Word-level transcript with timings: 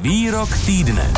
Výrok 0.00 0.48
týdne. 0.66 1.12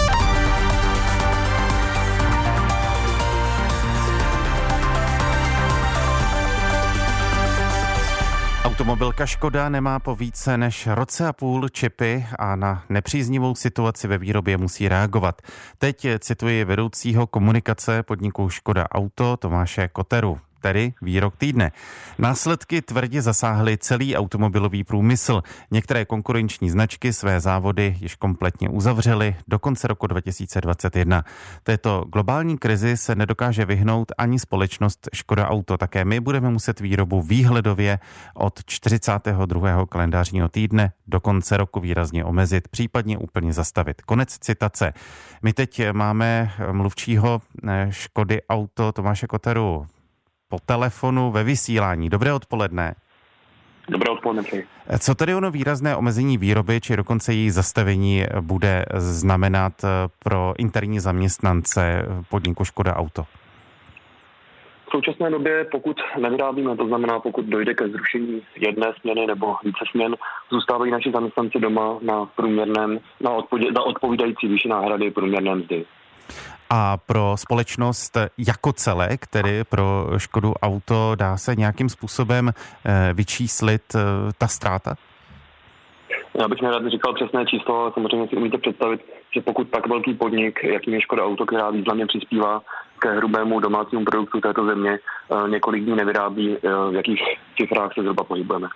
Automobilka 8.65 9.27
Škoda 9.27 9.69
nemá 9.69 9.99
po 9.99 10.17
více 10.17 10.59
než 10.59 10.87
roce 10.87 11.29
a 11.29 11.33
půl 11.33 11.69
čipy 11.69 12.27
a 12.39 12.57
na 12.57 12.85
nepříznivou 12.89 13.55
situaci 13.55 14.09
ve 14.09 14.19
výrobě 14.19 14.57
musí 14.57 14.89
reagovat. 14.89 15.43
Teď 15.79 16.07
cituji 16.19 16.65
vedoucího 16.65 17.27
komunikace 17.27 18.03
podniku 18.03 18.49
Škoda 18.49 18.87
Auto 18.91 19.37
Tomáše 19.37 19.89
Koteru 19.89 20.39
tedy 20.63 20.95
výrok 21.03 21.37
týdne. 21.37 21.73
Následky 22.19 22.83
tvrdě 22.83 23.23
zasáhly 23.23 23.79
celý 23.79 24.17
automobilový 24.17 24.85
průmysl. 24.85 25.43
Některé 25.71 26.05
konkurenční 26.05 26.71
značky 26.71 27.13
své 27.13 27.41
závody 27.41 27.97
již 28.01 28.15
kompletně 28.15 28.69
uzavřely 28.69 29.37
do 29.49 29.59
konce 29.59 29.89
roku 29.89 30.07
2021. 30.07 31.25
Této 31.63 32.05
globální 32.13 32.59
krizi 32.59 32.97
se 32.97 33.15
nedokáže 33.15 33.65
vyhnout 33.65 34.13
ani 34.19 34.39
společnost 34.39 35.09
Škoda 35.15 35.49
Auto. 35.49 35.77
Také 35.77 36.05
my 36.05 36.21
budeme 36.21 36.51
muset 36.51 36.81
výrobu 36.81 37.23
výhledově 37.23 37.99
od 38.35 38.65
42. 38.67 39.87
kalendářního 39.87 40.49
týdne 40.49 40.93
do 41.07 41.21
konce 41.21 41.57
roku 41.57 41.81
výrazně 41.81 42.25
omezit, 42.25 42.69
případně 42.69 43.19
úplně 43.19 43.53
zastavit. 43.53 44.03
Konec 44.03 44.39
citace. 44.39 44.93
My 45.43 45.53
teď 45.53 45.93
máme 45.93 46.51
mluvčího 46.73 47.43
eh, 47.69 47.87
Škody 47.91 48.43
Auto 48.49 48.93
Tomáše 48.93 49.27
Koteru 49.27 49.87
po 50.53 50.59
telefonu 50.67 51.31
ve 51.31 51.45
vysílání. 51.45 52.09
Dobré 52.09 52.33
odpoledne. 52.33 52.95
Dobré 53.89 54.11
odpoledne. 54.11 54.43
Co 54.99 55.15
tedy 55.15 55.35
ono 55.35 55.51
výrazné 55.51 55.97
omezení 55.97 56.39
výroby, 56.39 56.81
či 56.81 56.97
dokonce 56.97 57.33
její 57.33 57.51
zastavení 57.51 58.25
bude 58.41 58.85
znamenat 58.97 59.73
pro 60.25 60.53
interní 60.59 61.01
zaměstnance 61.01 62.05
podniku 62.29 62.65
Škoda 62.65 62.97
Auto? 62.97 63.23
V 64.89 64.91
současné 64.93 65.31
době, 65.31 65.65
pokud 65.73 65.97
nevyrábíme, 66.21 66.77
to 66.77 66.87
znamená, 66.87 67.21
pokud 67.21 67.45
dojde 67.45 67.75
ke 67.75 67.89
zrušení 67.89 68.43
jedné 68.57 68.93
směny 69.01 69.27
nebo 69.27 69.57
více 69.65 69.85
směn, 69.91 70.17
zůstávají 70.51 70.93
naši 70.93 71.11
zaměstnanci 71.11 71.59
doma 71.61 71.99
na 72.03 72.27
průměrném, 72.27 73.01
na, 73.21 73.31
odpověd, 73.31 73.75
na 73.75 73.83
odpovídající 73.83 74.49
výši 74.49 74.69
náhrady 74.69 75.11
průměrné 75.11 75.55
mzdy 75.55 75.85
a 76.75 76.97
pro 76.97 77.35
společnost 77.37 78.17
jako 78.39 78.73
celek, 78.73 79.27
tedy 79.27 79.65
pro 79.65 80.07
Škodu 80.17 80.55
Auto, 80.55 81.15
dá 81.15 81.37
se 81.37 81.57
nějakým 81.57 81.89
způsobem 81.89 82.51
eh, 82.51 83.11
vyčíslit 83.15 83.83
eh, 83.95 83.99
ta 84.39 84.49
ztráta? 84.49 84.95
Já 86.41 86.49
bych 86.49 86.63
nerad 86.63 86.87
říkal 86.87 87.15
přesné 87.15 87.47
číslo, 87.47 87.83
ale 87.83 87.93
samozřejmě 87.95 88.29
si 88.29 88.37
umíte 88.37 88.59
představit, 88.59 89.01
že 89.35 89.41
pokud 89.41 89.69
tak 89.71 89.89
velký 89.89 90.15
podnik, 90.15 90.65
jakým 90.65 90.95
je 90.95 91.01
Škoda 91.01 91.25
Auto, 91.25 91.47
která 91.47 91.71
významně 91.71 92.07
přispívá 92.07 92.63
ke 92.99 93.13
hrubému 93.13 93.61
domácímu 93.61 94.05
produktu 94.05 94.41
této 94.41 94.67
země, 94.67 94.99
eh, 94.99 95.51
několik 95.51 95.85
dní 95.85 95.97
nevyrábí, 95.97 96.57
v 96.91 96.95
jakých 96.95 97.23
cifrách 97.57 97.95
se 97.95 98.03
zhruba 98.03 98.25
pohybujeme. 98.25 98.69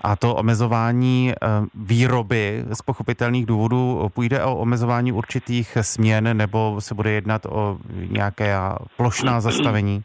A 0.00 0.16
to 0.16 0.34
omezování 0.34 1.32
eh, 1.32 1.46
výroby 1.74 2.64
z 2.72 2.82
pochopitelných 2.82 3.46
důvodů 3.46 4.10
půjde 4.14 4.44
o 4.44 4.56
omezování 4.56 5.12
určitých 5.12 5.78
směn 5.80 6.36
nebo 6.36 6.76
se 6.78 6.94
bude 6.94 7.10
jednat 7.10 7.46
o 7.46 7.78
nějaké 8.10 8.56
plošná 8.96 9.40
zastavení? 9.40 10.04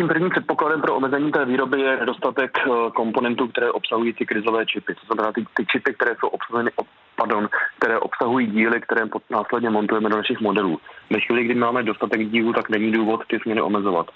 tím 0.00 0.08
prvním 0.08 0.30
předpokladem 0.30 0.80
pro 0.80 0.96
omezení 0.96 1.32
té 1.32 1.44
výroby 1.44 1.80
je 1.80 1.96
nedostatek 1.96 2.58
eh, 2.58 2.90
komponentů, 2.90 3.48
které 3.48 3.70
obsahují 3.70 4.12
ty 4.12 4.26
krizové 4.26 4.66
čipy. 4.66 4.94
To 4.94 5.00
znamená 5.06 5.32
ty, 5.32 5.44
ty 5.56 5.66
čipy, 5.66 5.94
které 5.94 6.16
jsou 6.20 6.28
obsazeny, 6.28 6.70
pardon, 7.16 7.48
které 7.78 7.98
obsahují 7.98 8.46
díly, 8.46 8.80
které 8.80 9.02
následně 9.30 9.70
montujeme 9.70 10.08
do 10.08 10.16
našich 10.16 10.40
modelů. 10.40 10.80
Ve 11.10 11.20
chvíli, 11.20 11.44
kdy 11.44 11.54
máme 11.54 11.82
dostatek 11.82 12.30
dílů, 12.30 12.52
tak 12.52 12.68
není 12.68 12.92
důvod 12.92 13.20
ty 13.26 13.38
směny 13.38 13.60
omezovat 13.60 14.06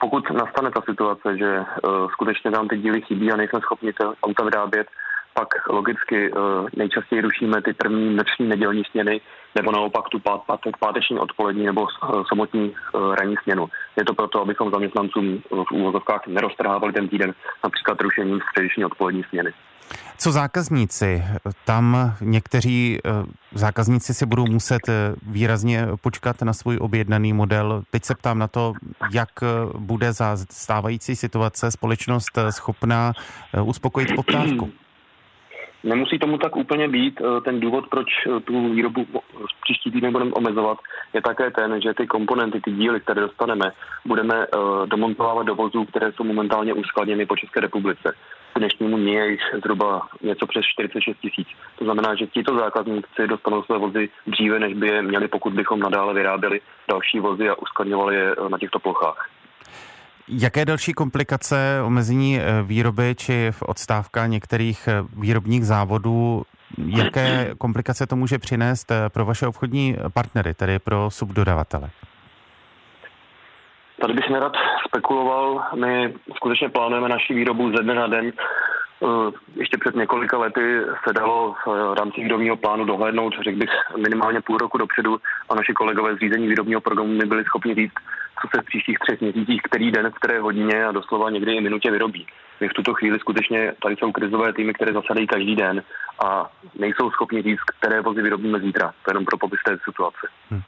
pokud 0.00 0.30
nastane 0.30 0.70
ta 0.70 0.80
situace, 0.80 1.36
že 1.38 1.58
uh, 1.58 2.08
skutečně 2.10 2.50
nám 2.50 2.68
ty 2.68 2.78
díly 2.78 3.00
chybí 3.00 3.32
a 3.32 3.36
nejsme 3.36 3.60
schopni 3.60 3.92
to 3.92 4.14
auta 4.22 4.44
vyrábět, 4.44 4.86
pak 5.34 5.48
logicky 5.68 6.32
uh, 6.32 6.38
nejčastěji 6.76 7.20
rušíme 7.20 7.62
ty 7.62 7.72
první 7.72 8.16
noční 8.16 8.48
nedělní 8.48 8.82
směny, 8.90 9.20
nebo 9.54 9.72
naopak 9.72 10.08
tu 10.08 10.18
pát, 10.18 10.40
pát, 10.46 10.60
páteční 10.80 11.18
odpolední 11.18 11.66
nebo 11.66 11.82
uh, 11.82 12.22
samotní 12.28 12.70
uh, 12.70 13.14
ranní 13.14 13.34
směnu. 13.42 13.68
Je 13.96 14.04
to 14.04 14.14
proto, 14.14 14.42
abychom 14.42 14.70
zaměstnancům 14.70 15.42
v 15.50 15.72
úvozovkách 15.72 16.26
neroztrhávali 16.26 16.92
ten 16.92 17.08
týden 17.08 17.34
například 17.64 18.00
rušením 18.00 18.40
středeční 18.50 18.84
odpolední 18.84 19.24
směny. 19.28 19.52
Co 20.18 20.32
zákazníci? 20.32 21.24
Tam 21.64 22.14
někteří 22.20 22.98
eh, 23.04 23.10
zákazníci 23.54 24.14
si 24.14 24.26
budou 24.26 24.46
muset 24.46 24.88
eh, 24.88 25.14
výrazně 25.22 25.86
počkat 26.00 26.42
na 26.42 26.52
svůj 26.52 26.78
objednaný 26.80 27.32
model. 27.32 27.82
Teď 27.90 28.04
se 28.04 28.14
ptám 28.14 28.38
na 28.38 28.48
to, 28.48 28.72
jak 29.12 29.28
eh, 29.42 29.46
bude 29.78 30.12
za 30.12 30.36
stávající 30.50 31.16
situace 31.16 31.70
společnost 31.70 32.38
schopná 32.50 33.12
uspokojit 33.62 34.14
poptávku. 34.16 34.70
Nemusí 35.84 36.18
tomu 36.18 36.38
tak 36.38 36.56
úplně 36.56 36.88
být. 36.88 37.22
Ten 37.44 37.60
důvod, 37.60 37.88
proč 37.88 38.06
tu 38.44 38.68
výrobu 38.68 39.06
příští 39.62 39.90
týden 39.90 40.12
budeme 40.12 40.32
omezovat, 40.32 40.78
je 41.14 41.22
také 41.22 41.50
ten, 41.50 41.80
že 41.80 41.94
ty 41.94 42.06
komponenty, 42.06 42.60
ty 42.60 42.72
díly, 42.72 43.00
které 43.00 43.20
dostaneme, 43.20 43.72
budeme 44.04 44.46
domontovávat 44.86 45.46
do 45.46 45.54
vozů, 45.54 45.84
které 45.84 46.12
jsou 46.12 46.24
momentálně 46.24 46.74
uskladněny 46.74 47.26
po 47.26 47.36
České 47.36 47.60
republice 47.60 48.14
k 48.52 48.58
dnešnímu 48.58 48.96
dní 48.96 49.12
je 49.12 49.30
jich 49.30 49.42
zhruba 49.58 50.08
něco 50.22 50.46
přes 50.46 50.64
46 50.64 51.18
tisíc. 51.18 51.48
To 51.78 51.84
znamená, 51.84 52.14
že 52.14 52.26
tito 52.26 52.58
zákazníci 52.58 53.26
dostanou 53.26 53.62
své 53.62 53.78
vozy 53.78 54.08
dříve, 54.26 54.58
než 54.58 54.74
by 54.74 54.86
je 54.86 55.02
měli, 55.02 55.28
pokud 55.28 55.52
bychom 55.52 55.80
nadále 55.80 56.14
vyráběli 56.14 56.60
další 56.88 57.20
vozy 57.20 57.48
a 57.48 57.58
uskladňovali 57.58 58.16
je 58.16 58.34
na 58.48 58.58
těchto 58.58 58.78
plochách. 58.78 59.28
Jaké 60.28 60.64
další 60.64 60.92
komplikace 60.92 61.80
omezení 61.84 62.38
eh, 62.38 62.62
výroby 62.62 63.14
či 63.14 63.50
v 63.50 63.62
odstávka 63.62 64.26
některých 64.26 64.88
eh, 64.88 65.02
výrobních 65.16 65.66
závodů, 65.66 66.42
jaké 66.86 67.50
komplikace 67.58 68.06
to 68.06 68.16
může 68.16 68.38
přinést 68.38 68.90
eh, 68.90 69.08
pro 69.08 69.24
vaše 69.24 69.46
obchodní 69.46 69.96
partnery, 70.14 70.54
tedy 70.54 70.78
pro 70.78 71.10
subdodavatele? 71.10 71.90
Tady 74.00 74.14
bych 74.14 74.30
nerad 74.30 74.52
spekuloval. 74.88 75.62
My 75.80 76.14
skutečně 76.36 76.68
plánujeme 76.68 77.08
naši 77.08 77.34
výrobu 77.34 77.76
ze 77.76 77.82
dne 77.82 77.94
na 77.94 78.06
den. 78.06 78.32
Eh, 79.02 79.32
ještě 79.56 79.78
před 79.78 79.94
několika 79.96 80.38
lety 80.38 80.80
se 81.06 81.12
dalo 81.12 81.54
v 81.66 81.94
rámci 81.98 82.20
výrobního 82.20 82.56
plánu 82.56 82.84
dohlédnout, 82.84 83.34
řekl 83.44 83.58
bych, 83.58 83.70
minimálně 83.96 84.40
půl 84.40 84.58
roku 84.58 84.78
dopředu 84.78 85.20
a 85.48 85.54
naši 85.54 85.72
kolegové 85.72 86.14
z 86.14 86.18
řízení 86.18 86.48
výrobního 86.48 86.80
programu 86.80 87.12
nebyli 87.12 87.44
schopni 87.44 87.74
říct, 87.74 87.94
co 88.42 88.48
se 88.54 88.62
v 88.62 88.64
příštích 88.64 88.98
třech 88.98 89.20
měsících, 89.20 89.62
který 89.62 89.90
den, 89.90 90.10
v 90.10 90.14
které 90.14 90.40
hodině 90.40 90.84
a 90.84 90.92
doslova 90.92 91.30
někdy 91.30 91.52
i 91.52 91.60
minutě 91.60 91.90
vyrobí. 91.90 92.26
My 92.60 92.68
v 92.68 92.72
tuto 92.72 92.94
chvíli 92.94 93.18
skutečně 93.18 93.72
tady 93.82 93.96
jsou 93.96 94.12
krizové 94.12 94.52
týmy, 94.52 94.72
které 94.74 94.92
zasadají 94.92 95.26
každý 95.26 95.56
den 95.56 95.82
a 96.24 96.50
nejsou 96.78 97.10
schopni 97.10 97.42
říct, 97.42 97.60
které 97.78 98.00
vozy 98.00 98.22
vyrobíme 98.22 98.60
zítra. 98.60 98.86
To 98.86 99.10
je 99.10 99.10
jenom 99.10 99.24
pro 99.24 99.38
popis 99.38 99.60
té 99.66 99.78
situace. 99.84 100.28
Hmm. 100.50 100.62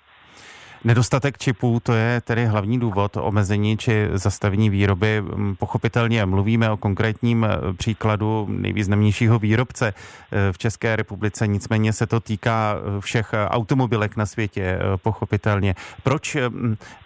Nedostatek 0.84 1.38
čipů, 1.38 1.81
to 1.82 1.93
je 1.93 2.20
tedy 2.20 2.47
hlavní 2.47 2.81
důvod 2.81 3.16
omezení 3.16 3.76
či 3.76 4.09
zastavení 4.12 4.70
výroby. 4.70 5.22
Pochopitelně 5.59 6.26
mluvíme 6.26 6.70
o 6.70 6.76
konkrétním 6.76 7.44
e, 7.44 7.72
příkladu 7.72 8.47
nejvýznamnějšího 8.50 9.38
výrobce 9.38 9.88
e, 9.88 10.53
v 10.53 10.59
České 10.59 10.97
republice, 10.97 11.47
nicméně 11.47 11.93
se 11.93 12.06
to 12.06 12.20
týká 12.20 12.75
e, 12.75 13.00
všech 13.00 13.34
automobilek 13.48 14.16
na 14.16 14.26
světě, 14.26 14.78
pochopitelně. 15.03 15.75
Proč, 16.03 16.37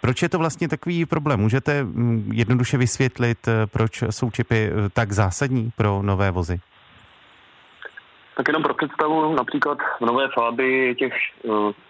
proč 0.01 0.21
je 0.21 0.29
to 0.29 0.37
vlastně 0.37 0.67
takový 0.67 1.05
problém? 1.05 1.39
Můžete 1.39 1.85
jednoduše 2.33 2.77
vysvětlit, 2.77 3.37
proč 3.65 4.03
jsou 4.09 4.31
čipy 4.31 4.71
tak 4.93 5.11
zásadní 5.11 5.71
pro 5.75 6.01
nové 6.01 6.31
vozy? 6.31 6.59
Tak 8.37 8.47
jenom 8.47 8.63
pro 8.63 8.73
představu, 8.73 9.35
například 9.35 9.77
v 10.01 10.05
Nové 10.05 10.27
Fáby 10.35 10.95
těch 10.95 11.13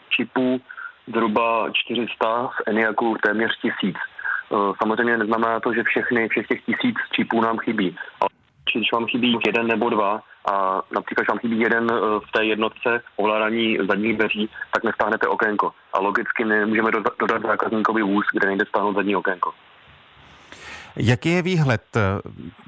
čipů 0.10 0.62
zhruba 1.07 1.69
400, 1.74 2.50
z 2.50 2.68
Eniaku 2.68 3.15
téměř 3.24 3.51
tisíc. 3.62 3.95
Eh, 3.98 4.74
samozřejmě 4.81 5.18
neznamená 5.18 5.59
to, 5.59 5.74
že 5.74 5.83
všechny, 5.83 6.30
všech 6.30 6.48
těch 6.48 6.62
tisíc 6.65 6.95
čipů 7.12 7.42
nám 7.42 7.57
chybí. 7.57 7.95
Ale 8.21 8.30
když 8.74 8.92
vám 8.92 9.06
chybí 9.06 9.38
jeden 9.45 9.68
nebo 9.68 9.89
dva 9.89 10.21
a 10.51 10.81
například, 10.92 11.21
když 11.21 11.30
vám 11.30 11.39
chybí 11.39 11.59
jeden 11.59 11.88
eh, 11.92 12.19
v 12.27 12.31
té 12.31 12.45
jednotce 12.45 13.01
ovládání 13.15 13.77
zadních 13.88 14.18
dveří, 14.18 14.50
tak 14.74 14.83
nestáhnete 14.83 15.27
okénko. 15.27 15.71
A 15.94 16.00
logicky 16.00 16.45
nemůžeme 16.45 16.92
dodat 17.19 17.42
zákazníkovi 17.42 18.04
vůz, 18.04 18.25
kde 18.33 18.48
nejde 18.48 18.65
stáhnout 18.65 18.95
zadní 18.95 19.15
okénko. 19.15 19.54
Jaký 21.00 21.30
je 21.30 21.42
výhled, 21.42 21.98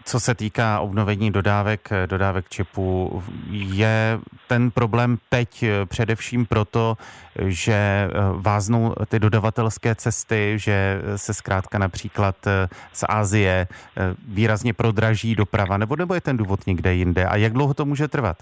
co 0.06 0.20
se 0.20 0.36
týká 0.36 0.80
obnovení 0.80 1.32
dodávek, 1.32 1.90
dodávek 2.06 2.50
čipů? 2.50 3.24
Je 3.52 4.20
ten 4.48 4.72
problém 4.72 5.18
teď 5.30 5.66
především 5.86 6.46
proto, 6.46 6.98
že 7.46 8.10
váznou 8.34 8.96
ty 9.08 9.20
dodavatelské 9.20 9.96
cesty, 9.96 10.54
že 10.56 11.02
se 11.16 11.34
zkrátka 11.34 11.78
například 11.78 12.36
z 12.94 13.04
Ázie 13.10 13.68
výrazně 14.28 14.74
prodraží 14.74 15.36
doprava, 15.36 15.78
nebo 15.78 15.96
nebo 15.96 16.14
je 16.14 16.22
ten 16.22 16.38
důvod 16.38 16.68
někde 16.68 16.94
jinde? 16.94 17.26
A 17.26 17.36
jak 17.36 17.54
dlouho 17.54 17.74
to 17.74 17.86
může 17.86 18.08
trvat? 18.08 18.38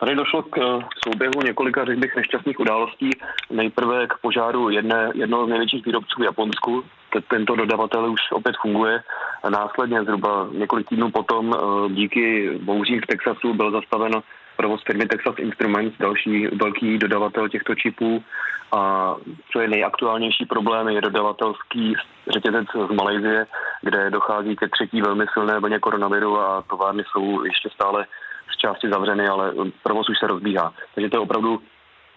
Tady 0.00 0.14
došlo 0.14 0.42
k 0.42 0.56
souběhu 1.04 1.42
několika, 1.44 1.84
řekl 1.84 2.00
bych, 2.00 2.16
nešťastných 2.16 2.60
událostí. 2.60 3.10
Nejprve 3.50 4.06
k 4.06 4.14
požáru 4.20 4.70
jedné, 4.70 5.10
jednoho 5.14 5.46
z 5.46 5.48
největších 5.48 5.86
výrobců 5.86 6.20
v 6.20 6.24
Japonsku. 6.24 6.84
Tento 7.28 7.56
dodavatel 7.56 8.10
už 8.10 8.20
opět 8.32 8.56
funguje. 8.62 9.02
A 9.42 9.50
následně 9.50 10.02
zhruba 10.02 10.48
několik 10.52 10.88
týdnů 10.88 11.10
potom 11.10 11.54
díky 11.88 12.50
bouřím 12.62 13.00
v 13.00 13.06
Texasu 13.06 13.54
byl 13.54 13.70
zastaven 13.70 14.12
provoz 14.56 14.82
firmy 14.82 15.06
Texas 15.06 15.34
Instruments, 15.38 15.98
další 15.98 16.46
velký 16.46 16.98
dodavatel 16.98 17.48
těchto 17.48 17.74
čipů. 17.74 18.24
A 18.72 19.14
co 19.52 19.60
je 19.60 19.68
nejaktuálnější 19.68 20.46
problém, 20.46 20.88
je 20.88 21.00
dodavatelský 21.00 21.94
řetězec 22.32 22.66
z 22.90 22.94
Malajzie, 22.94 23.46
kde 23.82 24.10
dochází 24.10 24.56
ke 24.56 24.68
třetí 24.68 25.02
velmi 25.02 25.24
silné 25.32 25.60
vlně 25.60 25.78
koronaviru 25.78 26.40
a 26.40 26.62
továrny 26.62 27.04
jsou 27.04 27.44
ještě 27.44 27.70
stále 27.70 28.06
z 28.54 28.56
části 28.56 28.88
zavřeny, 28.90 29.28
ale 29.28 29.52
provoz 29.82 30.08
už 30.08 30.18
se 30.18 30.26
rozbíhá. 30.26 30.72
Takže 30.94 31.10
to 31.10 31.16
je 31.16 31.20
opravdu 31.20 31.60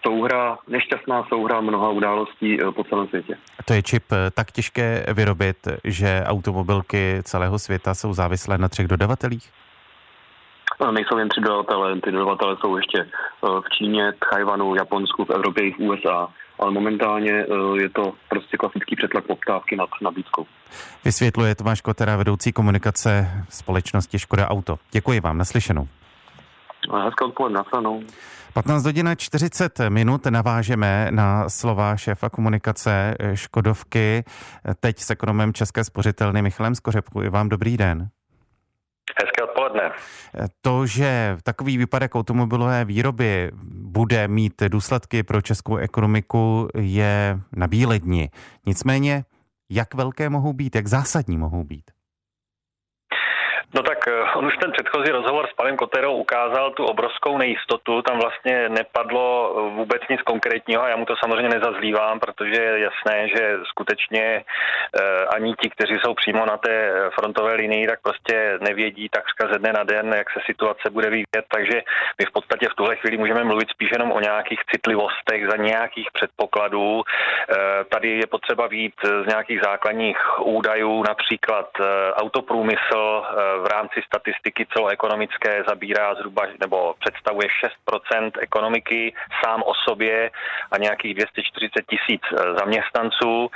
souhra, 0.06 0.58
nešťastná 0.68 1.24
souhra 1.28 1.60
mnoha 1.60 1.90
událostí 1.90 2.58
eh, 2.60 2.72
po 2.72 2.84
celém 2.84 3.08
světě. 3.08 3.36
To 3.64 3.72
je 3.72 3.82
čip 3.82 4.04
eh, 4.12 4.30
tak 4.30 4.52
těžké 4.52 5.06
vyrobit, 5.14 5.68
že 5.84 6.22
automobilky 6.26 7.20
celého 7.22 7.58
světa 7.58 7.94
jsou 7.94 8.12
závislé 8.12 8.58
na 8.58 8.68
třech 8.68 8.88
dodavatelích? 8.88 9.50
No, 10.80 10.92
nejsou 10.92 11.18
jen 11.18 11.28
tři 11.28 11.40
dodavatele, 11.40 12.00
ty 12.00 12.12
dodavatele 12.12 12.56
jsou 12.60 12.76
ještě 12.76 12.98
eh, 13.00 13.06
v 13.60 13.70
Číně, 13.78 14.12
Tchajvanu, 14.18 14.74
Japonsku, 14.74 15.24
v 15.24 15.30
Evropě 15.30 15.68
i 15.68 15.72
v 15.72 15.78
USA 15.78 16.28
ale 16.60 16.70
momentálně 16.70 17.32
je 17.80 17.88
to 17.88 18.12
prostě 18.28 18.56
klasický 18.56 18.96
přetlak 18.96 19.24
poptávky 19.24 19.76
nad 19.76 19.88
nabídkou. 20.02 20.46
Vysvětluje 21.04 21.54
Tomáš 21.54 21.80
Kotera, 21.80 22.16
vedoucí 22.16 22.52
komunikace 22.52 23.30
společnosti 23.48 24.18
Škoda 24.18 24.48
Auto. 24.48 24.78
Děkuji 24.92 25.20
vám, 25.20 25.38
naslyšenou. 25.38 25.88
Hezké 27.04 27.24
odpoledne, 27.24 27.58
nasledanou. 27.58 28.02
15 28.52 28.84
hodin 28.84 29.10
40 29.16 29.78
minut 29.88 30.26
navážeme 30.26 31.08
na 31.10 31.48
slova 31.48 31.96
šéfa 31.96 32.28
komunikace 32.28 33.14
Škodovky, 33.34 34.24
teď 34.80 34.98
s 34.98 35.10
ekonomem 35.10 35.52
České 35.52 35.84
spořitelny 35.84 36.42
Michalem 36.42 36.74
Skořepku. 36.74 37.22
I 37.22 37.28
vám 37.28 37.48
dobrý 37.48 37.76
den. 37.76 38.08
Hezké 39.22 39.42
odpoledne. 39.44 39.90
To, 40.60 40.86
že 40.86 41.36
takový 41.42 41.78
výpadek 41.78 42.14
automobilové 42.14 42.84
výroby 42.84 43.50
bude 43.72 44.28
mít 44.28 44.62
důsledky 44.68 45.22
pro 45.22 45.40
českou 45.42 45.76
ekonomiku, 45.76 46.68
je 46.74 47.40
na 47.56 47.66
bíledni. 47.66 48.30
Nicméně, 48.66 49.24
jak 49.70 49.94
velké 49.94 50.28
mohou 50.28 50.52
být, 50.52 50.74
jak 50.74 50.86
zásadní 50.86 51.38
mohou 51.38 51.64
být? 51.64 51.90
No 53.74 53.82
tak 53.82 54.08
eh, 54.08 54.22
on 54.34 54.46
už 54.46 54.56
ten 54.56 54.72
předchozí 54.72 55.10
rozhovor 55.10 55.46
s 55.46 55.52
panem 55.52 55.76
Koterou 55.76 56.16
ukázal 56.16 56.70
tu 56.70 56.84
obrovskou 56.84 57.38
nejistotu. 57.38 58.02
Tam 58.02 58.18
vlastně 58.18 58.68
nepadlo 58.68 59.26
eh, 59.50 59.76
vůbec 59.76 60.02
nic 60.10 60.22
konkrétního 60.22 60.82
a 60.82 60.88
já 60.88 60.96
mu 60.96 61.04
to 61.04 61.14
samozřejmě 61.16 61.48
nezazlívám, 61.48 62.20
protože 62.20 62.62
je 62.62 62.78
jasné, 62.80 63.28
že 63.28 63.58
skutečně 63.64 64.44
eh, 64.44 65.24
ani 65.36 65.54
ti, 65.54 65.70
kteří 65.70 65.94
jsou 66.02 66.14
přímo 66.14 66.46
na 66.46 66.56
té 66.56 66.92
frontové 67.14 67.54
linii, 67.54 67.86
tak 67.86 68.00
prostě 68.02 68.58
nevědí 68.60 69.08
takřka 69.08 69.48
ze 69.52 69.58
dne 69.58 69.72
na 69.72 69.84
den, 69.84 70.14
jak 70.16 70.30
se 70.30 70.40
situace 70.46 70.90
bude 70.90 71.10
vyvíjet. 71.10 71.44
Takže 71.48 71.82
my 72.18 72.24
v 72.24 72.32
podstatě 72.32 72.68
v 72.68 72.74
tuhle 72.74 72.96
chvíli 72.96 73.16
můžeme 73.18 73.44
mluvit 73.44 73.70
spíš 73.70 73.90
jenom 73.92 74.12
o 74.12 74.20
nějakých 74.20 74.60
citlivostech 74.70 75.48
za 75.50 75.56
nějakých 75.56 76.08
předpokladů. 76.12 77.02
Tady 77.88 78.08
je 78.08 78.26
potřeba 78.26 78.66
vít 78.66 78.94
z 79.24 79.26
nějakých 79.26 79.60
základních 79.64 80.18
údajů, 80.40 81.02
například 81.02 81.68
autoprůmysl 82.14 83.22
v 83.60 83.66
rámci 83.66 84.02
statistiky 84.06 84.66
celoekonomické 84.72 85.62
zabírá 85.68 86.14
zhruba 86.14 86.42
nebo 86.60 86.94
představuje 86.98 87.48
6% 87.88 88.30
ekonomiky 88.40 89.14
sám 89.44 89.62
o 89.62 89.74
sobě 89.74 90.30
a 90.70 90.78
nějakých 90.78 91.14
240 91.14 91.84
tisíc 91.86 92.22
eh, 92.32 92.54
zaměstnanců 92.58 93.50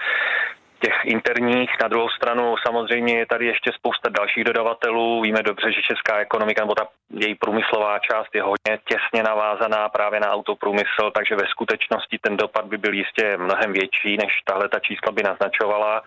těch 0.85 1.05
interních. 1.05 1.71
Na 1.83 1.89
druhou 1.89 2.09
stranu 2.09 2.55
samozřejmě 2.67 3.19
je 3.19 3.27
tady 3.27 3.47
ještě 3.47 3.73
spousta 3.73 4.09
dalších 4.09 4.45
dodavatelů. 4.45 5.21
Víme 5.21 5.43
dobře, 5.43 5.73
že 5.73 5.83
česká 5.83 6.19
ekonomika 6.19 6.62
nebo 6.62 6.75
ta 6.75 6.87
její 7.11 7.35
průmyslová 7.35 7.99
část 7.99 8.35
je 8.35 8.43
hodně 8.43 8.79
těsně 8.89 9.23
navázaná 9.23 9.89
právě 9.89 10.21
na 10.21 10.33
autoprůmysl, 10.33 11.11
takže 11.15 11.37
ve 11.37 11.47
skutečnosti 11.49 12.19
ten 12.19 12.37
dopad 12.37 12.65
by 12.65 12.77
byl 12.79 12.93
jistě 12.95 13.37
mnohem 13.37 13.73
větší, 13.73 14.17
než 14.17 14.33
tahle 14.45 14.69
ta 14.69 14.79
čísla 14.79 15.12
by 15.12 15.23
naznačovala. 15.23 16.03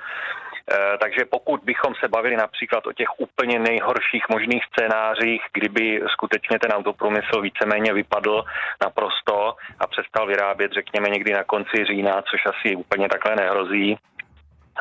Eh, 0.71 0.97
takže 1.01 1.25
pokud 1.25 1.63
bychom 1.63 1.95
se 1.95 2.07
bavili 2.07 2.35
například 2.35 2.87
o 2.87 2.93
těch 2.93 3.07
úplně 3.17 3.59
nejhorších 3.59 4.29
možných 4.29 4.63
scénářích, 4.65 5.41
kdyby 5.53 6.01
skutečně 6.07 6.59
ten 6.59 6.71
autoprůmysl 6.71 7.41
víceméně 7.41 7.93
vypadl 7.93 8.43
naprosto 8.81 9.55
a 9.79 9.87
přestal 9.87 10.27
vyrábět, 10.27 10.71
řekněme, 10.71 11.09
někdy 11.09 11.33
na 11.33 11.43
konci 11.43 11.85
října, 11.85 12.21
což 12.21 12.41
asi 12.45 12.75
úplně 12.75 13.09
takhle 13.09 13.35
nehrozí, 13.35 13.97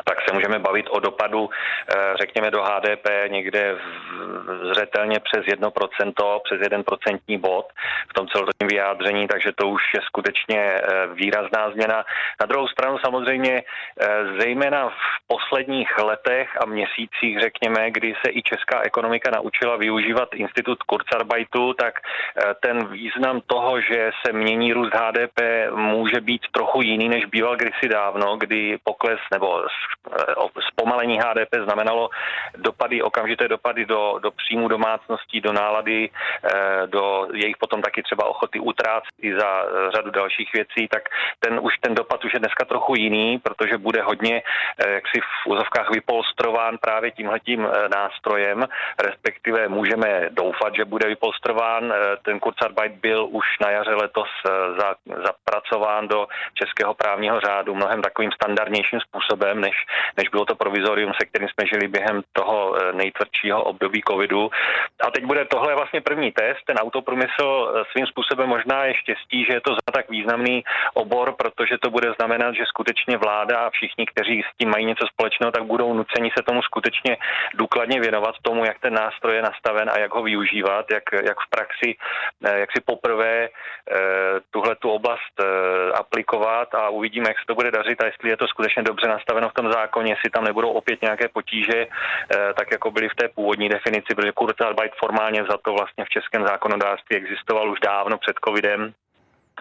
tak 0.07 0.17
se 0.27 0.33
můžeme 0.33 0.59
bavit 0.59 0.85
o 0.89 0.99
dopadu, 0.99 1.49
eh, 1.49 2.13
řekněme, 2.21 2.51
do 2.51 2.63
HDP 2.63 3.27
někde 3.27 3.75
zřetelně 4.71 5.19
přes 5.19 5.45
1%, 5.45 6.39
přes 6.43 6.59
1% 6.61 7.37
bod 7.37 7.65
v 8.09 8.13
tom 8.13 8.27
celoročním 8.27 8.67
vyjádření, 8.67 9.27
takže 9.27 9.51
to 9.55 9.67
už 9.67 9.81
je 9.93 10.01
skutečně 10.01 10.59
eh, 10.59 11.07
výrazná 11.13 11.71
změna. 11.71 12.05
Na 12.41 12.45
druhou 12.45 12.67
stranu 12.67 12.97
samozřejmě 12.97 13.61
eh, 13.61 14.07
zejména 14.39 14.89
v 14.89 15.27
posledních 15.27 15.97
letech 15.97 16.49
a 16.61 16.65
měsících, 16.65 17.39
řekněme, 17.39 17.91
kdy 17.91 18.15
se 18.25 18.31
i 18.31 18.41
česká 18.41 18.81
ekonomika 18.81 19.31
naučila 19.31 19.75
využívat 19.75 20.29
institut 20.33 20.83
Kurzarbeitu, 20.83 21.73
tak 21.73 21.99
ten 22.61 22.87
význam 22.87 23.41
toho, 23.47 23.81
že 23.81 24.11
se 24.25 24.33
mění 24.33 24.73
růst 24.73 24.93
HDP, 24.93 25.39
může 25.75 26.21
být 26.21 26.41
trochu 26.51 26.81
jiný, 26.81 27.09
než 27.09 27.25
býval 27.25 27.55
kdysi 27.55 27.87
dávno, 27.89 28.37
kdy 28.37 28.77
pokles 28.83 29.19
nebo 29.33 29.63
zpomalení 30.71 31.19
HDP 31.19 31.55
znamenalo 31.63 32.09
dopady, 32.57 33.01
okamžité 33.01 33.47
dopady 33.47 33.85
do, 33.85 34.19
do 34.21 34.31
příjmu 34.31 34.67
domácností, 34.67 35.41
do 35.41 35.53
nálady, 35.53 36.09
eh, 36.09 36.87
do 36.87 37.27
jejich 37.33 37.57
potom 37.57 37.81
taky 37.81 38.03
třeba 38.03 38.25
ochoty 38.25 38.59
utrácet 38.59 39.13
i 39.21 39.39
za 39.39 39.63
eh, 39.63 39.91
řadu 39.91 40.11
dalších 40.11 40.53
věcí, 40.53 40.87
tak 40.87 41.03
ten 41.39 41.59
už 41.61 41.77
ten 41.81 41.95
dopad 41.95 42.25
už 42.25 42.33
je 42.33 42.39
dneska 42.39 42.65
trochu 42.65 42.95
jiný, 42.95 43.39
protože 43.39 43.77
bude 43.77 44.01
hodně 44.01 44.43
jaksi 44.87 45.19
v 45.21 45.47
úzovkách 45.47 45.89
vypolstrován 45.89 46.77
právě 46.77 47.11
tímhletím 47.11 47.67
nástrojem, 47.95 48.67
respektive 48.99 49.67
můžeme 49.67 50.29
doufat, 50.29 50.75
že 50.75 50.85
bude 50.85 51.07
vypolstrován. 51.07 51.93
Ten 52.21 52.39
Kurzarbeit 52.39 52.91
byl 52.91 53.27
už 53.31 53.45
na 53.61 53.69
jaře 53.69 53.93
letos 53.93 54.29
zapracován 55.07 56.07
do 56.07 56.27
českého 56.53 56.93
právního 56.93 57.39
řádu 57.39 57.75
mnohem 57.75 58.01
takovým 58.01 58.31
standardnějším 58.31 58.99
způsobem, 58.99 59.61
než 59.61 59.75
než 60.17 60.29
bylo 60.29 60.45
to 60.45 60.55
provizorium, 60.55 61.13
se 61.19 61.25
kterým 61.25 61.47
jsme 61.47 61.67
žili 61.67 61.87
během 61.87 62.21
toho 62.33 62.75
eh, 62.75 62.93
nejtvrdšího 62.93 63.63
období 63.63 64.01
covidu. 64.07 64.49
A 65.07 65.11
teď 65.11 65.23
bude 65.25 65.45
tohle 65.45 65.75
vlastně 65.75 66.01
první 66.01 66.31
test. 66.31 66.61
Ten 66.65 66.77
autoprůmysl 66.77 67.47
eh, 67.47 67.83
svým 67.91 68.07
způsobem 68.07 68.49
možná 68.49 68.85
je 68.85 68.93
štěstí, 68.95 69.45
že 69.45 69.53
je 69.53 69.61
to 69.61 69.71
za 69.73 69.91
tak 69.93 70.09
významný 70.09 70.63
obor, 70.93 71.35
protože 71.37 71.77
to 71.77 71.89
bude 71.89 72.13
znamenat, 72.19 72.55
že 72.55 72.65
skutečně 72.65 73.17
vláda 73.17 73.59
a 73.59 73.69
všichni, 73.69 74.05
kteří 74.05 74.41
s 74.41 74.57
tím 74.57 74.69
mají 74.69 74.85
něco 74.85 75.05
společného, 75.07 75.51
tak 75.51 75.63
budou 75.63 75.93
nuceni 75.93 76.31
se 76.37 76.43
tomu 76.43 76.61
skutečně 76.61 77.17
důkladně 77.53 77.99
věnovat 77.99 78.35
tomu, 78.41 78.65
jak 78.65 78.79
ten 78.79 78.93
nástroj 78.93 79.35
je 79.35 79.41
nastaven 79.41 79.89
a 79.89 79.99
jak 79.99 80.13
ho 80.13 80.23
využívat, 80.23 80.85
jak, 80.91 81.03
jak 81.23 81.37
v 81.39 81.49
praxi, 81.49 81.95
eh, 82.45 82.59
jak 82.59 82.71
si 82.71 82.81
poprvé 82.85 83.49
tuhle 84.51 84.75
tu 84.75 84.89
oblast 84.89 85.33
aplikovat 85.93 86.75
a 86.75 86.89
uvidíme, 86.89 87.29
jak 87.29 87.39
se 87.39 87.45
to 87.47 87.55
bude 87.55 87.71
dařit 87.71 88.01
a 88.01 88.05
jestli 88.05 88.29
je 88.29 88.37
to 88.37 88.47
skutečně 88.47 88.83
dobře 88.83 89.07
nastaveno 89.07 89.49
v 89.49 89.53
tom 89.53 89.71
zákoně 89.77 90.11
jestli 90.11 90.29
tam 90.29 90.43
nebudou 90.43 90.71
opět 90.71 91.01
nějaké 91.01 91.27
potíže, 91.27 91.79
eh, 91.87 92.53
tak 92.57 92.67
jako 92.71 92.91
byly 92.91 93.07
v 93.09 93.15
té 93.15 93.25
původní 93.27 93.69
definici, 93.69 94.15
protože 94.15 94.31
Kurzarbeit 94.31 94.91
formálně 95.03 95.41
za 95.51 95.57
to 95.65 95.73
vlastně 95.73 96.05
v 96.05 96.13
českém 96.15 96.41
zákonodárství 96.47 97.15
existoval 97.15 97.71
už 97.71 97.79
dávno 97.79 98.17
před 98.17 98.35
covidem, 98.45 98.93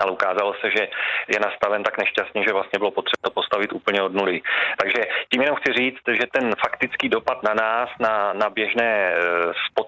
ale 0.01 0.11
ukázalo 0.13 0.55
se, 0.61 0.71
že 0.77 0.83
je 1.29 1.39
nastaven 1.41 1.83
tak 1.83 1.99
nešťastně, 1.99 2.45
že 2.45 2.53
vlastně 2.53 2.79
bylo 2.79 2.91
potřeba 2.91 3.23
to 3.23 3.31
postavit 3.31 3.73
úplně 3.73 4.03
od 4.03 4.15
nuly. 4.15 4.41
Takže 4.81 5.01
tím 5.33 5.43
jenom 5.43 5.57
chci 5.57 5.73
říct, 5.73 6.05
že 6.09 6.27
ten 6.33 6.53
faktický 6.65 7.09
dopad 7.09 7.43
na 7.43 7.55
nás, 7.55 7.89
na, 8.01 8.33
na 8.33 8.51
běžné 8.51 8.91
e, 9.13 9.17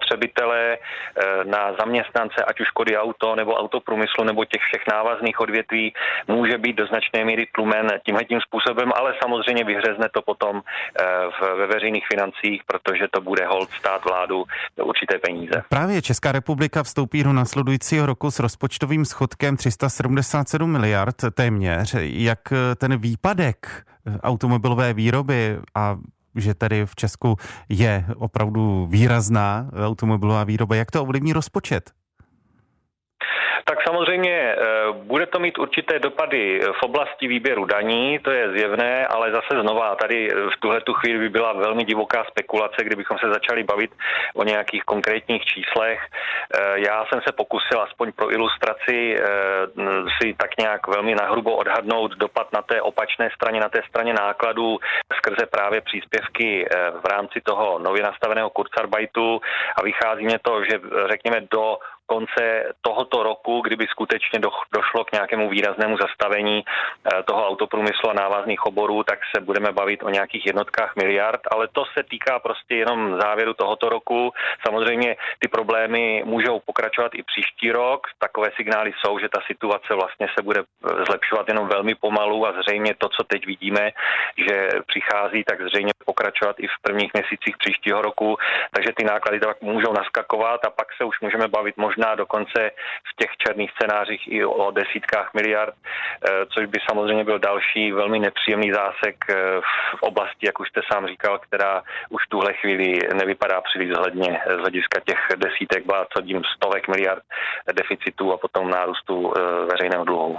spotřebitele, 0.09 0.73
e, 0.73 0.77
na 1.45 1.73
zaměstnance, 1.79 2.43
ať 2.47 2.59
už 2.59 2.67
Škody 2.67 2.97
auto 2.97 3.35
nebo 3.35 3.53
autoprůmyslu 3.55 4.23
nebo 4.23 4.45
těch 4.45 4.61
všech 4.61 4.83
návazných 4.91 5.39
odvětví, 5.39 5.93
může 6.27 6.57
být 6.57 6.75
do 6.75 6.87
značné 6.87 7.25
míry 7.25 7.47
tlumen 7.55 7.87
tímhle 8.05 8.25
tím 8.25 8.39
způsobem, 8.41 8.91
ale 8.95 9.13
samozřejmě 9.23 9.63
vyhřezne 9.63 10.07
to 10.13 10.21
potom 10.21 10.57
e, 10.57 10.61
v, 11.29 11.57
ve 11.57 11.67
veřejných 11.67 12.07
financích, 12.07 12.61
protože 12.65 13.07
to 13.11 13.21
bude 13.21 13.45
hold 13.45 13.69
stát 13.71 14.05
vládu 14.05 14.43
do 14.77 14.85
určité 14.85 15.19
peníze. 15.19 15.63
Právě 15.69 16.01
Česká 16.01 16.31
republika 16.31 16.83
vstoupí 16.83 17.23
do 17.23 17.33
nasledujícího 17.33 18.05
roku 18.05 18.31
s 18.31 18.39
rozpočtovým 18.39 19.05
schodkem 19.05 19.57
300 19.57 19.89
77 19.89 20.71
miliard 20.71 21.15
téměř. 21.33 21.95
Jak 22.01 22.39
eh, 22.51 22.75
ten 22.75 22.97
výpadek 22.97 23.67
eh, 23.67 24.19
automobilové 24.21 24.93
výroby 24.93 25.57
a 25.75 25.97
že 26.35 26.53
tady 26.53 26.85
v 26.85 26.95
Česku 26.95 27.35
je 27.69 28.05
opravdu 28.17 28.85
výrazná 28.85 29.69
automobilová 29.85 30.43
výroba, 30.43 30.75
jak 30.75 30.91
to 30.91 31.01
ovlivní 31.01 31.33
rozpočet? 31.33 31.91
Tak 33.65 33.77
samozřejmě 33.87 34.31
eh, 34.31 34.55
bude 34.93 35.25
to 35.25 35.39
mít 35.39 35.57
určité 35.57 35.99
dopady 35.99 36.59
v 36.79 36.83
oblasti 36.83 37.27
výběru 37.27 37.65
daní, 37.65 38.19
to 38.19 38.31
je 38.31 38.51
zjevné, 38.51 39.07
ale 39.07 39.31
zase 39.31 39.61
znova 39.61 39.95
tady 39.95 40.29
v 40.29 40.59
tuhle 40.59 40.81
tu 40.81 40.93
chvíli 40.93 41.19
by 41.19 41.29
byla 41.29 41.53
velmi 41.53 41.83
divoká 41.83 42.23
spekulace, 42.23 42.83
kdybychom 42.83 43.17
se 43.17 43.29
začali 43.33 43.63
bavit 43.63 43.91
o 44.33 44.43
nějakých 44.43 44.83
konkrétních 44.83 45.45
číslech. 45.45 45.99
Eh, 46.01 46.79
já 46.79 47.05
jsem 47.05 47.21
se 47.21 47.31
pokusil 47.31 47.81
aspoň 47.81 48.11
pro 48.11 48.33
ilustraci 48.33 49.15
si 50.21 50.33
tak 50.33 50.57
nějak 50.59 50.87
velmi 50.87 51.15
nahrubo 51.15 51.55
odhadnout 51.55 52.11
dopad 52.11 52.53
na 52.53 52.61
té 52.61 52.81
opačné 52.81 53.29
straně, 53.35 53.59
na 53.59 53.69
té 53.69 53.81
straně 53.89 54.13
nákladů 54.13 54.77
skrze 55.13 55.45
právě 55.45 55.81
příspěvky 55.81 56.65
v 57.03 57.05
rámci 57.05 57.41
toho 57.41 57.79
nově 57.79 58.03
nastaveného 58.03 58.49
Kurzarbeitu 58.49 59.41
a 59.75 59.83
vychází 59.83 60.25
mě 60.25 60.39
to, 60.39 60.63
že 60.63 60.79
řekněme 61.09 61.41
do 61.51 61.77
konce 62.09 62.73
tohoto 62.81 63.23
roku, 63.23 63.61
kdyby 63.61 63.85
skutečně 63.87 64.39
do, 64.39 64.49
došlo 64.73 65.05
k 65.05 65.11
nějakému 65.11 65.49
výraznému 65.49 65.95
zastavení 65.97 66.63
eh, 66.65 67.23
toho 67.23 67.47
autoprůmyslu 67.47 68.09
a 68.09 68.13
návazných 68.13 68.65
oborů, 68.65 69.03
tak 69.03 69.19
se 69.35 69.41
budeme 69.41 69.71
bavit 69.71 70.03
o 70.03 70.09
nějakých 70.09 70.45
jednotkách 70.45 70.95
miliard, 70.95 71.41
ale 71.51 71.67
to 71.67 71.85
se 71.93 72.01
týká 72.03 72.39
prostě 72.39 72.75
jenom 72.75 73.19
závěru 73.21 73.53
tohoto 73.53 73.89
roku. 73.89 74.33
Samozřejmě 74.65 75.15
ty 75.39 75.47
problémy 75.47 76.23
můžou 76.25 76.59
pokračovat 76.59 77.11
i 77.15 77.23
příští 77.23 77.71
rok. 77.71 78.07
Takové 78.19 78.49
signály 78.55 78.91
jsou, 78.99 79.19
že 79.19 79.29
ta 79.29 79.41
situace 79.47 79.93
vlastně 79.93 80.27
se 80.35 80.41
bude 80.41 80.61
eh, 80.61 81.05
zlepšovat 81.07 81.47
jenom 81.47 81.67
velmi 81.67 81.95
pomalu 81.95 82.47
a 82.47 82.53
zřejmě 82.61 82.93
to, 82.97 83.07
co 83.09 83.23
teď 83.23 83.45
vidíme, 83.45 83.91
že 84.47 84.69
přichází, 84.87 85.43
tak 85.43 85.61
zřejmě 85.61 85.93
pokračovat 86.05 86.55
i 86.59 86.67
v 86.67 86.77
prvních 86.81 87.13
měsících 87.13 87.55
příštího 87.57 88.01
roku, 88.01 88.37
takže 88.73 88.91
ty 88.97 89.03
náklady 89.03 89.39
tak 89.39 89.61
můžou 89.61 89.93
naskakovat 89.93 90.65
a 90.65 90.69
pak 90.69 90.87
se 90.97 91.03
už 91.03 91.21
můžeme 91.21 91.47
bavit 91.47 91.77
možná 91.77 91.98
možná 91.99 92.15
dokonce 92.15 92.71
v 93.09 93.15
těch 93.19 93.31
černých 93.37 93.71
scénářích 93.71 94.23
i 94.27 94.45
o 94.45 94.71
desítkách 94.71 95.33
miliard, 95.33 95.73
eh, 95.75 96.45
což 96.53 96.65
by 96.65 96.79
samozřejmě 96.89 97.23
byl 97.23 97.39
další 97.39 97.91
velmi 97.91 98.19
nepříjemný 98.19 98.71
zásek 98.71 99.15
eh, 99.29 99.35
v 99.99 100.03
oblasti, 100.03 100.45
jak 100.45 100.59
už 100.59 100.67
jste 100.69 100.81
sám 100.91 101.07
říkal, 101.07 101.39
která 101.39 101.83
už 102.09 102.21
v 102.25 102.29
tuhle 102.29 102.53
chvíli 102.53 102.99
nevypadá 103.13 103.61
příliš 103.61 103.89
zhledně 103.93 104.39
z 104.55 104.59
hlediska 104.59 104.99
těch 105.05 105.19
desítek, 105.37 105.85
byla 105.85 106.05
co 106.13 106.21
dím 106.21 106.41
stovek 106.55 106.87
miliard 106.87 107.23
deficitů 107.73 108.33
a 108.33 108.37
potom 108.37 108.69
nárůstu 108.69 109.33
eh, 109.33 109.41
veřejného 109.71 110.05
dluhu. 110.05 110.37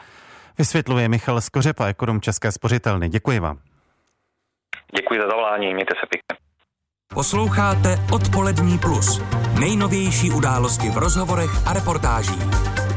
Vysvětluje 0.59 1.09
Michal 1.09 1.41
Skořepa, 1.41 1.87
ekonom 1.87 2.21
České 2.21 2.53
spořitelny. 2.53 3.09
Děkuji 3.09 3.41
vám. 3.41 3.59
Děkuji 4.97 5.21
za 5.21 5.29
zavolání, 5.29 5.75
mějte 5.75 5.95
se 6.01 6.07
pěkně. 6.07 6.50
Posloucháte 7.15 8.07
Odpolední 8.13 8.79
plus. 8.79 9.21
Nejnovější 9.61 10.31
události 10.31 10.91
v 10.91 10.97
rozhovorech 10.97 11.51
a 11.67 11.73
reportážích. 11.73 12.47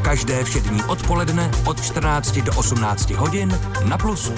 Každé 0.02 0.44
všední 0.44 0.84
odpoledne 0.84 1.52
od 1.66 1.82
14 1.82 2.38
do 2.38 2.52
18 2.56 3.10
hodin 3.10 3.60
na 3.90 3.98
Plusu. 3.98 4.34